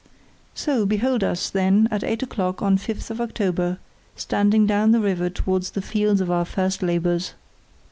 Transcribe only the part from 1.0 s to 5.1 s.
us, then, at eight o'clock on October 5, standing down the